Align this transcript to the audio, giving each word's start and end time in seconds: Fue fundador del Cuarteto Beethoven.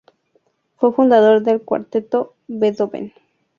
Fue 0.77 0.93
fundador 0.93 1.43
del 1.43 1.61
Cuarteto 1.61 2.33
Beethoven. 2.47 3.13